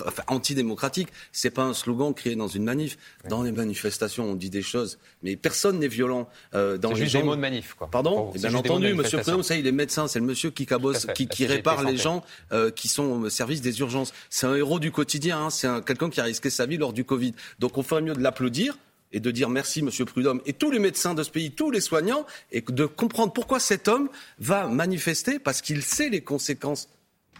enfin, 0.06 0.22
antidémocratique. 0.28 1.08
C'est 1.32 1.50
pas 1.50 1.64
un 1.64 1.74
slogan 1.74 2.14
créé 2.14 2.36
dans 2.36 2.48
une 2.48 2.64
manif. 2.64 2.96
Dans 3.28 3.42
les 3.42 3.52
manifestations, 3.66 4.24
on 4.24 4.34
dit 4.34 4.50
des 4.50 4.62
choses, 4.62 4.98
mais 5.22 5.36
personne 5.36 5.78
n'est 5.78 5.88
violent. 5.88 6.28
Euh, 6.54 6.78
dans 6.78 6.92
les 6.92 7.06
gens... 7.06 7.20
des 7.20 7.24
mots 7.24 7.36
de 7.36 7.40
manif, 7.40 7.74
quoi. 7.74 7.88
Pardon 7.90 8.32
Bien 8.34 8.54
entendu, 8.54 8.94
Monsieur 8.94 9.18
Président, 9.18 9.42
ça, 9.42 9.56
il 9.56 9.66
est 9.66 9.72
médecin, 9.72 10.08
c'est 10.08 10.20
le 10.20 10.24
monsieur 10.24 10.50
qui 10.50 10.66
cabosse, 10.66 11.06
qui, 11.14 11.26
qui 11.26 11.46
répare 11.46 11.82
les 11.84 11.96
gens 11.96 12.24
euh, 12.52 12.70
qui 12.70 12.88
sont 12.88 13.22
au 13.22 13.28
service 13.28 13.60
des 13.60 13.80
urgences. 13.80 14.12
C'est 14.30 14.46
un 14.46 14.54
héros 14.54 14.78
du 14.78 14.90
quotidien, 14.92 15.46
hein. 15.46 15.50
c'est 15.50 15.68
quelqu'un 15.84 16.10
qui 16.10 16.20
a 16.20 16.24
risqué 16.24 16.50
sa 16.50 16.66
vie 16.66 16.76
lors 16.76 16.92
du 16.92 17.04
Covid. 17.04 17.34
Donc 17.58 17.76
on 17.78 17.82
ferait 17.82 18.02
mieux 18.02 18.14
de 18.14 18.22
l'applaudir 18.22 18.76
et 19.12 19.20
de 19.20 19.30
dire 19.30 19.48
merci, 19.48 19.82
Monsieur 19.82 20.04
Prudhomme, 20.04 20.40
et 20.46 20.52
tous 20.52 20.70
les 20.70 20.78
médecins 20.78 21.14
de 21.14 21.22
ce 21.22 21.30
pays, 21.30 21.50
tous 21.50 21.70
les 21.70 21.80
soignants, 21.80 22.26
et 22.52 22.60
de 22.60 22.86
comprendre 22.86 23.32
pourquoi 23.32 23.60
cet 23.60 23.88
homme 23.88 24.08
va 24.38 24.66
manifester, 24.66 25.38
parce 25.38 25.62
qu'il 25.62 25.82
sait 25.82 26.08
les 26.08 26.20
conséquences 26.20 26.88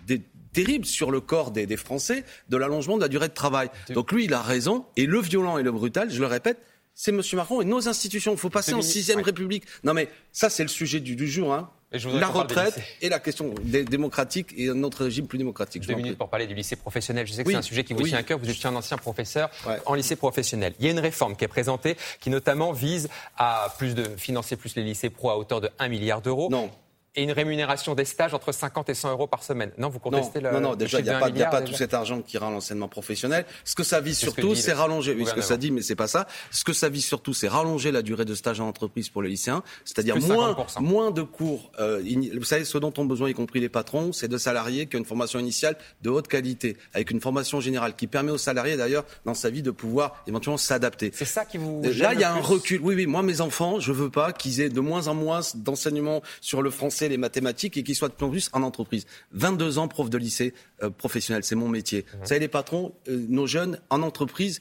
des, 0.07 0.23
terribles 0.57 0.87
sur 0.87 1.11
le 1.11 1.21
corps 1.21 1.51
des, 1.51 1.67
des 1.67 1.77
Français 1.77 2.25
de 2.49 2.57
l'allongement 2.57 2.97
de 2.97 3.03
la 3.03 3.09
durée 3.09 3.29
de 3.29 3.35
travail. 3.35 3.69
Donc 3.91 4.13
lui, 4.13 4.25
il 4.25 4.35
a 4.35 4.43
raison, 4.43 4.87
et 4.97 5.07
le 5.07 5.21
violent 5.21 5.59
et 5.59 5.63
le 5.63 5.73
brutal, 5.73 6.11
je 6.11 6.21
le 6.21 6.27
répète, 6.27 6.59
c'est 6.95 7.11
M. 7.11 7.21
Macron 7.35 7.61
et 7.61 7.65
nos 7.67 7.89
institutions. 7.89 8.33
Il 8.33 8.39
faut 8.39 8.49
passer 8.49 8.73
en 8.73 8.81
sixième 8.81 9.21
République. 9.21 9.65
Non 9.85 9.93
mais 9.93 10.09
ça, 10.33 10.49
c'est 10.49 10.63
le 10.63 10.69
sujet 10.69 11.01
du, 11.01 11.15
du 11.15 11.29
jour. 11.29 11.53
Hein. 11.53 11.71
La 11.93 12.27
retraite 12.27 12.81
et 13.01 13.09
la 13.09 13.21
question 13.21 13.55
démocratique 13.65 14.53
et 14.57 14.71
un 14.71 14.83
autre 14.83 15.05
régime 15.05 15.27
plus 15.27 15.39
démocratique. 15.39 15.87
Deux 15.87 15.95
minutes 15.95 16.19
pour 16.19 16.29
parler 16.29 16.47
du 16.47 16.55
lycée 16.55 16.75
professionnel. 16.75 17.27
Je 17.27 17.33
sais 17.33 17.45
que 17.45 17.51
c'est 17.51 17.57
un 17.57 17.63
sujet 17.63 17.85
qui 17.85 17.95
vous 17.95 18.03
tient 18.03 18.19
à 18.19 18.23
cœur. 18.23 18.39
Vous 18.39 18.51
étiez 18.51 18.67
un 18.67 18.75
ancien 18.75 18.97
professeur 18.97 19.51
en 19.85 19.95
lycée 19.95 20.17
professionnel. 20.17 20.75
Il 20.81 20.87
y 20.87 20.89
a 20.89 20.93
une 20.93 20.99
réforme 20.99 21.37
qui 21.37 21.45
est 21.45 21.49
présentée 21.49 21.97
qui 22.19 22.31
notamment 22.31 22.73
vise 22.73 23.09
à 23.37 23.75
plus 23.79 23.95
de 23.95 24.05
financer 24.17 24.57
plus 24.57 24.75
les 24.75 24.83
lycées 24.83 25.11
pro 25.11 25.31
à 25.31 25.39
hauteur 25.39 25.61
de 25.61 25.71
1 25.79 25.89
milliard 25.89 26.23
d'euros. 26.23 26.49
Non 26.51 26.71
et 27.17 27.23
une 27.23 27.33
rémunération 27.33 27.95
des 27.95 28.05
stages 28.05 28.35
entre 28.35 28.53
50 28.53 28.91
et 28.91 28.95
100 28.95 29.11
euros 29.11 29.27
par 29.27 29.43
semaine. 29.43 29.71
Non, 29.79 29.89
vous 29.89 29.99
contestez 29.99 30.41
non, 30.41 30.51
le. 30.51 30.55
Non, 30.55 30.61
non, 30.61 30.77
déjà, 30.77 31.01
il 31.01 31.05
n'y 31.05 31.11
a, 31.11 31.49
pas, 31.49 31.63
tout 31.63 31.73
cet 31.73 31.95
argent 31.95 32.21
qui 32.21 32.37
rend 32.39 32.51
l'enseignement 32.51 32.89
professionnel. 32.89 33.47
Ce 33.65 33.75
que 33.75 33.83
ça 33.83 34.01
vise 34.01 34.19
surtout, 34.19 34.55
c'est 34.55 34.73
rallonger. 34.73 35.15
Oui, 35.15 35.27
ce 35.27 35.35
que 35.35 35.41
ça 35.41 35.57
dit, 35.57 35.71
mais 35.71 35.83
c'est 35.83 35.97
pas 35.97 36.09
ça. 36.09 36.27
Ce 36.51 36.65
que 36.65 36.73
ça 36.73 36.89
vise 36.89 37.05
surtout, 37.05 37.33
c'est 37.33 37.49
rallonger 37.49 37.91
la 37.91 38.03
durée 38.03 38.25
de 38.25 38.35
stage 38.35 38.61
en 38.61 38.69
entreprise 38.69 39.09
pour 39.09 39.23
les 39.23 39.31
lycéens, 39.31 39.63
c'est-à-dire 39.85 40.17
moins, 40.19 40.57
moins 40.81 41.11
de 41.11 41.23
cours. 41.23 41.71
Euh, 41.81 42.03
vous 42.37 42.45
savez, 42.45 42.65
ce 42.65 42.79
dont 42.79 42.93
ont 42.99 43.07
besoin, 43.07 43.31
y 43.31 43.35
compris 43.35 43.61
les 43.61 43.69
patrons, 43.69 44.13
c'est 44.13 44.29
de 44.29 44.39
salariés 44.39 44.87
qui 44.87 44.97
ont 44.97 44.99
une 44.99 45.05
formation 45.05 45.39
initiale 45.39 45.77
de 46.03 46.11
haute 46.11 46.29
qualité, 46.29 46.77
avec 46.93 47.11
une 47.11 47.21
formation 47.21 47.61
générale 47.61 47.97
qui 47.97 48.07
permet 48.07 48.33
aux 48.33 48.39
salariés, 48.39 48.77
d'ailleurs, 48.77 49.05
dans 49.25 49.35
sa 49.35 49.49
vie, 49.49 49.63
de 49.63 49.71
pouvoir 49.71 50.23
éventuellement 50.27 50.59
s'adapter. 50.59 51.11
C'est 51.15 51.25
ça 51.25 51.45
qui 51.45 51.57
vous. 51.57 51.83
Là, 51.83 52.13
il 52.13 52.21
y 52.21 52.25
a 52.25 52.33
un 52.33 52.41
recul. 52.41 52.81
Oui, 52.83 52.95
oui. 52.95 53.07
Moi, 53.07 53.23
mes 53.23 53.41
enfants, 53.41 53.81
je 53.81 53.93
veux 53.93 54.11
pas 54.11 54.33
qu'ils 54.33 54.61
aient 54.61 54.69
de 54.69 54.81
moins 54.81 55.09
en 55.09 55.15
moins 55.15 55.41
d'enseignement 55.55 56.23
sur 56.41 56.63
le 56.63 56.71
français, 56.71 57.06
les 57.09 57.17
mathématiques 57.17 57.83
qui 57.83 57.95
soit 57.95 58.09
de 58.09 58.15
plus 58.15 58.27
en 58.27 58.31
plus 58.31 58.51
en 58.53 58.63
entreprise. 58.63 59.07
22 59.33 59.79
ans, 59.79 59.89
prof 59.89 60.11
de 60.11 60.19
lycée 60.19 60.55
euh, 60.83 60.91
professionnel, 60.91 61.43
c'est 61.45 61.55
mon 61.55 61.69
métier. 61.69 62.05
Mhm. 62.13 62.21
Vous 62.21 62.27
savez, 62.27 62.41
les 62.41 62.49
patrons, 62.49 62.95
euh, 63.09 63.25
nos 63.29 63.47
jeunes 63.47 63.81
en 63.91 64.03
entreprise, 64.03 64.61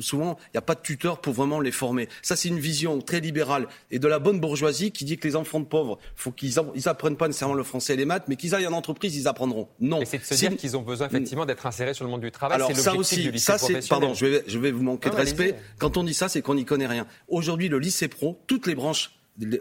souvent, 0.00 0.36
il 0.48 0.56
n'y 0.56 0.58
a 0.58 0.62
pas 0.62 0.74
de 0.74 0.80
tuteur 0.80 1.20
pour 1.20 1.32
vraiment 1.32 1.60
les 1.60 1.72
former. 1.72 2.08
Ça, 2.22 2.36
c'est 2.36 2.48
une 2.48 2.58
vision 2.58 3.00
très 3.00 3.20
libérale 3.20 3.68
et 3.90 3.98
de 3.98 4.08
la 4.08 4.18
bonne 4.18 4.40
bourgeoisie 4.40 4.92
qui 4.92 5.04
dit 5.04 5.16
que 5.16 5.26
les 5.26 5.36
enfants 5.36 5.60
de 5.60 5.64
pauvres, 5.64 5.98
faut 6.14 6.32
qu'ils 6.32 6.54
ils 6.74 6.88
apprennent 6.88 7.16
pas 7.16 7.26
nécessairement 7.26 7.54
le 7.54 7.62
français 7.62 7.94
et 7.94 7.96
les 7.96 8.04
maths, 8.04 8.24
mais 8.28 8.36
qu'ils 8.36 8.54
aillent 8.54 8.66
en 8.66 8.72
entreprise, 8.72 9.16
ils 9.16 9.28
apprendront. 9.28 9.68
Non. 9.80 10.00
c'est 10.04 10.18
de 10.18 10.24
se 10.24 10.34
dire 10.34 10.56
qu'ils 10.56 10.76
ont 10.76 10.82
besoin 10.82 11.08
effectivement 11.08 11.46
d'être 11.46 11.66
insérés 11.66 11.94
sur 11.94 12.04
le 12.04 12.10
monde 12.10 12.20
du 12.20 12.30
travail. 12.30 12.56
Alors 12.56 12.74
ça 12.76 12.94
aussi, 12.94 13.38
ça 13.38 13.58
c'est, 13.58 13.86
pardon, 13.88 14.14
je 14.14 14.26
vais, 14.26 14.44
je 14.46 14.58
vais 14.58 14.72
vous 14.72 14.82
manquer 14.82 15.10
de 15.10 15.16
respect. 15.16 15.54
Quand 15.78 15.96
on 15.96 16.04
dit 16.04 16.14
ça, 16.14 16.28
c'est 16.28 16.42
qu'on 16.42 16.54
n'y 16.54 16.64
connaît 16.64 16.86
rien. 16.86 17.06
Aujourd'hui, 17.28 17.68
le 17.68 17.78
lycée 17.78 18.08
pro, 18.08 18.38
toutes 18.46 18.66
les 18.66 18.74
branches 18.74 19.15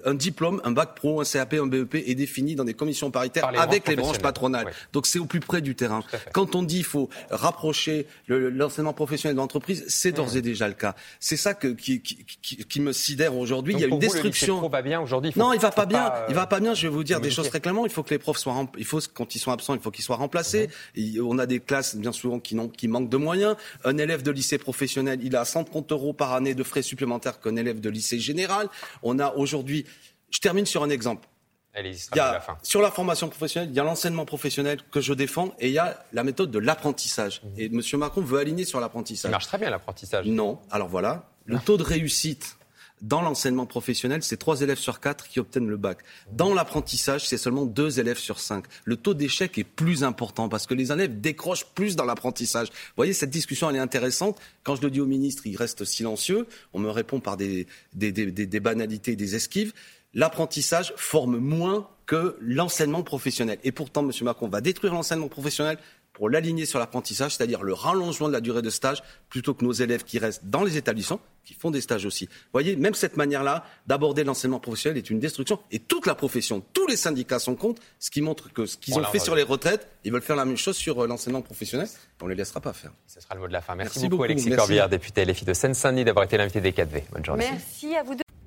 un 0.05 0.13
diplôme, 0.13 0.61
un 0.63 0.71
bac 0.71 0.95
pro, 0.95 1.21
un 1.21 1.25
CAP, 1.25 1.53
un 1.55 1.67
BEP 1.67 1.95
est 1.95 2.15
défini 2.15 2.55
dans 2.55 2.63
des 2.63 2.73
commissions 2.73 3.11
paritaires 3.11 3.49
avec 3.57 3.87
les 3.87 3.95
branches 3.95 4.19
patronales. 4.19 4.67
Donc 4.93 5.05
c'est 5.05 5.19
au 5.19 5.25
plus 5.25 5.39
près 5.39 5.61
du 5.61 5.75
terrain. 5.75 6.03
Quand 6.33 6.55
on 6.55 6.63
dit 6.63 6.77
qu'il 6.77 6.85
faut 6.85 7.09
rapprocher 7.29 8.07
l'enseignement 8.27 8.93
professionnel 8.93 9.35
de 9.35 9.41
l'entreprise, 9.41 9.85
c'est 9.87 10.11
d'ores 10.11 10.33
mmh. 10.33 10.37
et 10.37 10.41
déjà 10.41 10.67
le 10.67 10.73
cas. 10.73 10.95
C'est 11.19 11.37
ça 11.37 11.53
que, 11.53 11.67
qui, 11.67 12.01
qui, 12.01 12.17
qui, 12.41 12.81
me 12.81 12.93
sidère 12.93 13.35
aujourd'hui. 13.35 13.73
Il 13.73 13.79
y 13.79 13.83
a 13.83 13.87
une 13.87 13.99
destruction. 13.99 14.61
Le 14.61 14.69
va 14.69 14.81
bien 14.81 15.01
aujourd'hui. 15.01 15.31
Non, 15.35 15.53
il 15.53 15.59
va 15.59 15.71
pas 15.71 15.85
bien. 15.85 16.11
il 16.29 16.35
va 16.35 16.47
pas 16.47 16.59
bien. 16.59 16.73
Je 16.73 16.87
vais 16.87 16.93
vous 16.93 17.03
dire 17.03 17.19
des 17.19 17.31
choses 17.31 17.49
très 17.49 17.59
clairement. 17.59 17.85
Il 17.85 17.91
faut 17.91 18.03
que 18.03 18.11
les 18.11 18.19
profs 18.19 18.37
soient, 18.37 18.67
il 18.77 18.85
faut 18.85 18.99
quand 19.13 19.35
ils 19.35 19.39
sont 19.39 19.51
absents, 19.51 19.75
il 19.75 19.81
faut 19.81 19.91
qu'ils 19.91 20.03
soient 20.03 20.15
remplacés. 20.15 20.69
Mmh. 20.97 21.21
on 21.21 21.37
a 21.39 21.45
des 21.45 21.59
classes 21.59 21.95
bien 21.95 22.11
souvent 22.11 22.39
qui, 22.39 22.57
qui 22.77 22.87
manquent 22.87 23.09
de 23.09 23.17
moyens. 23.17 23.55
Un 23.83 23.97
élève 23.97 24.23
de 24.23 24.31
lycée 24.31 24.57
professionnel, 24.57 25.19
il 25.23 25.35
a 25.35 25.45
130 25.45 25.91
euros 25.91 26.13
par 26.13 26.33
année 26.33 26.55
de 26.55 26.63
frais 26.63 26.81
supplémentaires 26.81 27.39
qu'un 27.39 27.55
élève 27.55 27.79
de 27.79 27.89
lycée 27.89 28.19
général. 28.19 28.67
On 29.03 29.19
a 29.19 29.33
aujourd'hui 29.33 29.64
je 29.67 30.39
termine 30.39 30.65
sur 30.65 30.83
un 30.83 30.89
exemple. 30.89 31.27
Allez, 31.73 31.91
il 31.91 32.15
y 32.15 32.19
a, 32.21 32.41
sur 32.63 32.81
la 32.81 32.89
formation 32.89 33.27
professionnelle, 33.27 33.69
il 33.69 33.75
y 33.75 33.79
a 33.81 33.83
l'enseignement 33.83 34.25
professionnel 34.25 34.79
que 34.91 35.01
je 35.01 35.13
défends 35.13 35.53
et 35.59 35.67
il 35.67 35.73
y 35.73 35.77
a 35.77 36.05
la 36.13 36.23
méthode 36.23 36.49
de 36.49 36.59
l'apprentissage. 36.59 37.41
Mhm. 37.43 37.53
Et 37.57 37.65
M. 37.65 37.81
Macron 37.99 38.21
veut 38.21 38.39
aligner 38.39 38.63
sur 38.63 38.79
l'apprentissage. 38.79 39.29
Ça 39.29 39.29
marche 39.29 39.47
très 39.47 39.57
bien 39.57 39.69
l'apprentissage. 39.69 40.25
Non. 40.25 40.59
Alors 40.71 40.87
voilà, 40.87 41.29
le 41.43 41.59
taux 41.59 41.75
de 41.75 41.83
réussite 41.83 42.57
dans 43.05 43.21
l'enseignement 43.21 43.67
professionnel, 43.67 44.23
c'est 44.23 44.37
3 44.37 44.61
élèves 44.61 44.79
sur 44.79 44.99
4 44.99 45.27
qui 45.27 45.39
obtiennent 45.39 45.67
le 45.67 45.77
bac. 45.77 45.99
Dans 46.31 46.55
l'apprentissage, 46.55 47.27
c'est 47.27 47.37
seulement 47.37 47.65
2 47.65 47.99
élèves 47.99 48.17
sur 48.17 48.39
5. 48.39 48.65
Le 48.83 48.97
taux 48.97 49.13
d'échec 49.13 49.57
est 49.59 49.63
plus 49.63 50.03
important 50.03 50.49
parce 50.49 50.65
que 50.65 50.73
les 50.73 50.91
élèves 50.91 51.21
décrochent 51.21 51.67
plus 51.75 51.95
dans 51.95 52.05
l'apprentissage. 52.05 52.69
Vous 52.69 52.93
voyez, 52.97 53.13
cette 53.13 53.29
discussion, 53.29 53.69
elle 53.69 53.75
est 53.75 53.79
intéressante. 53.79 54.39
Quand 54.63 54.75
je 54.75 54.81
le 54.81 54.89
dis 54.89 55.01
au 55.01 55.05
ministre, 55.05 55.45
il 55.45 55.55
reste 55.55 55.85
silencieux. 55.85 56.47
On 56.73 56.79
me 56.79 56.89
répond 56.89 57.19
par 57.19 57.37
des, 57.37 57.67
des, 57.93 58.11
des, 58.11 58.31
des 58.31 58.59
banalités, 58.59 59.15
des 59.15 59.35
esquives. 59.35 59.73
L'apprentissage 60.15 60.93
forme 60.97 61.37
moins 61.37 61.87
que 62.07 62.37
l'enseignement 62.39 63.03
professionnel. 63.03 63.59
Et 63.63 63.71
pourtant, 63.71 64.01
M. 64.01 64.11
Macron 64.21 64.47
va 64.47 64.61
détruire 64.61 64.93
l'enseignement 64.93 65.27
professionnel 65.27 65.77
pour 66.15 66.29
l'aligner 66.29 66.65
sur 66.65 66.79
l'apprentissage, 66.79 67.35
c'est-à-dire 67.35 67.61
le 67.61 67.73
rallongement 67.73 68.27
de 68.27 68.33
la 68.33 68.41
durée 68.41 68.61
de 68.61 68.69
stage, 68.69 69.03
plutôt 69.29 69.53
que 69.53 69.63
nos 69.63 69.73
élèves 69.73 70.03
qui 70.05 70.17
restent 70.17 70.45
dans 70.45 70.63
les 70.63 70.77
établissements, 70.77 71.19
qui 71.43 71.53
font 71.53 71.71
des 71.71 71.81
stages 71.81 72.05
aussi. 72.05 72.25
Vous 72.25 72.51
voyez, 72.53 72.75
même 72.77 72.95
cette 72.95 73.17
manière-là 73.17 73.65
d'aborder 73.85 74.23
l'enseignement 74.23 74.59
professionnel 74.59 74.97
est 74.97 75.09
une 75.09 75.19
destruction. 75.19 75.59
Et 75.71 75.79
toute 75.79 76.07
la 76.07 76.15
profession, 76.15 76.63
tous 76.73 76.87
les 76.87 76.95
syndicats 76.95 77.37
sont 77.37 77.55
contre, 77.55 77.81
ce 77.99 78.09
qui 78.09 78.21
montre 78.21 78.51
que 78.51 78.65
ce 78.65 78.77
qu'ils 78.77 78.97
ont 78.97 79.03
fait 79.03 79.19
sur 79.19 79.35
les 79.35 79.43
retraites, 79.43 79.87
ils 80.05 80.11
veulent 80.11 80.21
faire 80.21 80.37
la 80.37 80.45
même 80.45 80.57
chose 80.57 80.77
sur 80.77 81.03
euh, 81.03 81.07
l'enseignement 81.07 81.41
professionnel. 81.41 81.87
On 82.21 82.25
ne 82.25 82.31
les 82.31 82.37
laissera 82.37 82.61
pas 82.61 82.73
faire. 82.73 82.91
Ce 83.07 83.19
sera 83.19 83.35
le 83.35 83.41
mot 83.41 83.47
de 83.47 83.53
la 83.53 83.61
fin. 83.61 83.75
Merci, 83.75 84.07
beaucoup, 84.07 84.23
Alexis 84.23 84.49
Corbière, 84.51 84.87
député 84.87 85.25
LFI 85.25 85.43
de 85.43 85.53
Seine-Saint-Denis, 85.53 86.05
d'avoir 86.05 86.25
été 86.25 86.37
l'invité 86.37 86.61
des 86.61 86.71
4V. 86.71 87.03
Bonne 87.11 87.25
journée. 87.25 87.45
Merci 87.51 87.93
à 87.95 88.03
vous 88.03 88.15
deux. 88.15 88.24